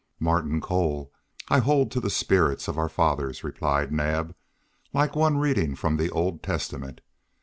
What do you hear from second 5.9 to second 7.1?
the Old Testament.